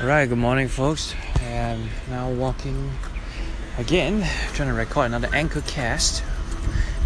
[0.00, 1.14] Alright, good morning, folks.
[1.36, 2.90] I am now walking
[3.78, 6.24] again, trying to record another anchor cast.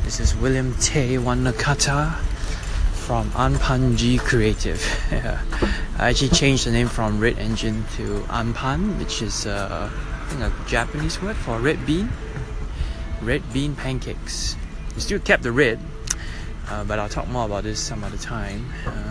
[0.05, 2.17] This is William Tay Wanakata
[2.95, 4.83] from Anpanji Creative.
[5.99, 10.41] I actually changed the name from Red Engine to Anpan, which is uh, I think
[10.41, 12.09] a Japanese word for red bean.
[13.21, 14.57] Red bean pancakes.
[14.95, 15.79] We still kept the red,
[16.71, 18.73] uh, but I'll talk more about this some other time.
[18.87, 19.08] I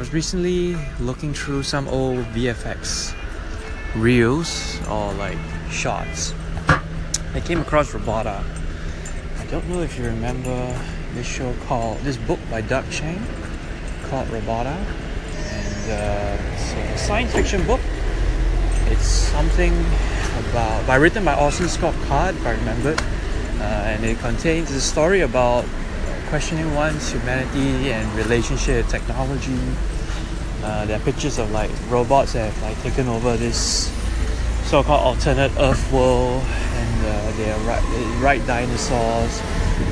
[0.00, 3.14] was recently looking through some old VFX
[3.94, 5.36] reels or like
[5.70, 6.32] shots.
[7.34, 8.42] I came across Robota.
[9.38, 10.74] I don't know if you remember
[11.12, 13.22] this show called this book by Doug Chiang
[14.04, 14.74] called Robota,
[15.52, 17.80] and uh, it's a science fiction book.
[18.86, 19.74] It's something
[20.48, 22.96] about by written by Orson Scott Card, if I remember,
[23.58, 25.66] uh, and it contains a story about
[26.30, 29.58] questioning one's humanity and relationship technology.
[30.62, 33.90] Uh, there are pictures of like robots that have like taken over this
[34.62, 37.82] so-called alternate Earth world, and uh, they are right,
[38.22, 39.40] ride dinosaurs,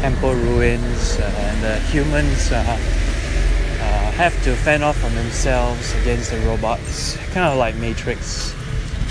[0.00, 6.31] temple ruins, uh, and the humans uh, uh, have to fend off from themselves against
[6.31, 8.55] the robots, kind of like Matrix,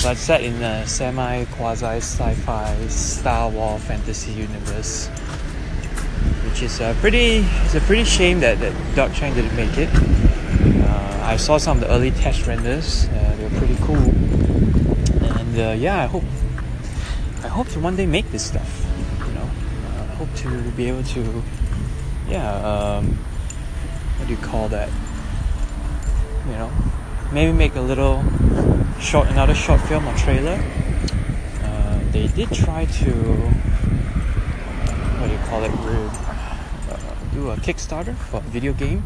[0.02, 5.09] but set in a semi-quasi sci-fi Star Wars fantasy universe
[6.50, 9.90] which is a pretty it's a pretty shame that, that Doug Chiang didn't make it.
[9.94, 15.59] Uh, I saw some of the early test renders; uh, they were pretty cool, and
[15.59, 16.23] uh, yeah, I hope
[17.44, 18.86] I hope to one day make this stuff.
[19.28, 21.44] You know, uh, I hope to be able to,
[22.28, 23.17] yeah, um,
[24.17, 24.89] what do you call that?
[26.48, 26.72] You know,
[27.32, 28.23] maybe make a little
[29.00, 30.64] short, another short film or trailer.
[31.64, 33.11] Uh, they did try to
[35.20, 35.72] what do you call it?
[35.72, 36.27] Uh,
[37.38, 39.03] do a Kickstarter for a video game.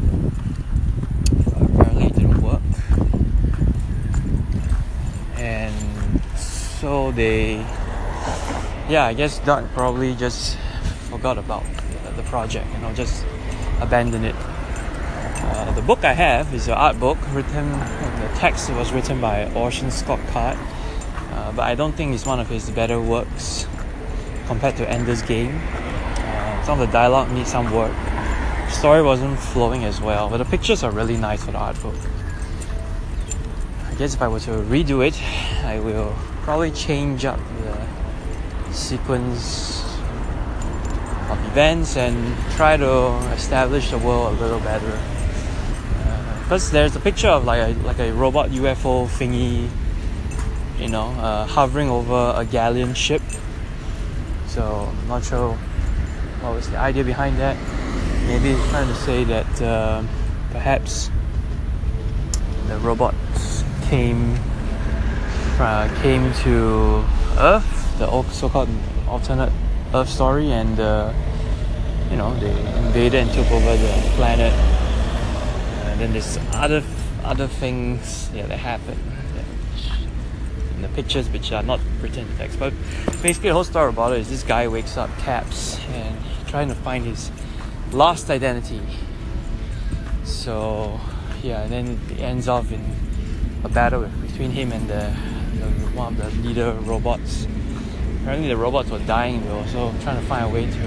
[1.54, 2.62] Apparently, it didn't work,
[5.36, 7.56] and so they,
[8.88, 10.56] yeah, I guess Doug probably just
[11.10, 11.62] forgot about
[12.16, 12.66] the project.
[12.72, 13.22] You know, just
[13.82, 14.36] abandoned it.
[14.38, 17.70] Uh, the book I have is an art book written.
[17.70, 20.56] The text was written by Orson Scott Card,
[21.32, 23.66] uh, but I don't think it's one of his better works
[24.46, 25.60] compared to Ender's Game.
[25.60, 27.92] Uh, some of the dialogue needs some work.
[28.72, 31.94] Story wasn't flowing as well, but the pictures are really nice for the art book.
[33.88, 35.22] I guess if I were to redo it,
[35.64, 39.84] I will probably change up the sequence
[41.30, 44.98] of events and try to establish the world a little better.
[46.42, 49.68] Because uh, there's a picture of like a like a robot UFO thingy,
[50.80, 53.22] you know, uh, hovering over a galleon ship.
[54.48, 55.54] So I'm not sure
[56.40, 57.56] what was the idea behind that.
[58.32, 60.02] Maybe trying to say that uh,
[60.52, 61.10] perhaps
[62.66, 64.38] the robots came
[65.60, 67.04] uh, came to
[67.36, 68.70] Earth, the so-called
[69.06, 69.52] alternate
[69.92, 71.12] Earth story, and uh,
[72.10, 74.54] you know they invaded and took over the planet.
[75.84, 76.82] And then there's other
[77.24, 78.98] other things yeah that happened.
[80.74, 82.72] in the pictures which are not written text, but
[83.20, 86.16] basically the whole story about it is this guy wakes up, Caps, and
[86.46, 87.30] trying to find his
[87.92, 88.80] lost identity.
[90.24, 90.98] So
[91.42, 92.84] yeah, and then it ends off in
[93.64, 95.14] a battle between him and the,
[95.58, 95.66] the
[95.96, 97.46] one of the leader robots.
[98.20, 99.42] Apparently the robots were dying.
[99.42, 100.78] They were also trying to find a way to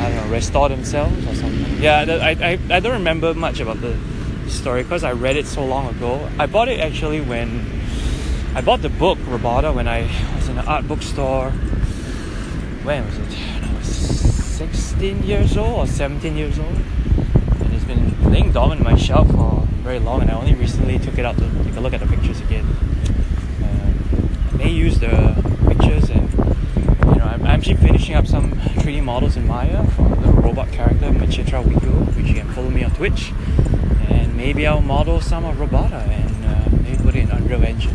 [0.00, 1.82] I don't know restore themselves or something.
[1.82, 3.96] Yeah, I I, I don't remember much about the
[4.48, 6.28] story because I read it so long ago.
[6.38, 7.64] I bought it actually when
[8.54, 10.02] I bought the book Robota when I
[10.34, 11.50] was in an art bookstore.
[12.82, 14.37] When was it?
[14.60, 16.74] I was 16 years old or 17 years old.
[17.60, 20.98] And it's been laying dormant in my shelf for very long, and I only recently
[20.98, 22.66] took it out to take a look at the pictures again.
[23.62, 25.08] I may use the
[25.68, 28.52] pictures, and you know, I'm actually finishing up some
[28.82, 32.70] 3D models in Maya for a little robot character, Machitra Wigo, which you can follow
[32.70, 33.32] me on Twitch.
[34.08, 37.94] And maybe I'll model some of Robota and uh, maybe put it in Unreal Engine.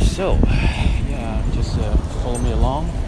[0.00, 3.01] So, yeah, just uh, follow me along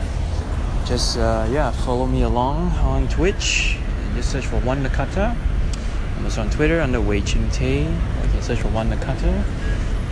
[0.84, 3.76] just uh, yeah follow me along on twitch.
[4.04, 5.36] And just search for one nakata.
[6.16, 9.44] I'm also on twitter under wei ching tay you can search for one nakata.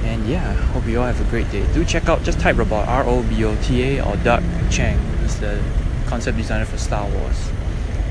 [0.04, 1.66] And yeah hope you all have a great day.
[1.74, 5.62] Do check out just type robota r-o-b-o-t-a or doug chiang he's the
[6.06, 7.50] concept designer for star wars.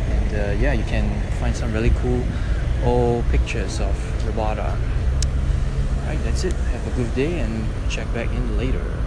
[0.09, 1.09] And uh, yeah you can
[1.39, 2.23] find some really cool
[2.83, 4.77] old pictures of robota
[6.01, 6.53] alright that's it.
[6.53, 9.00] Have a good day and check back in later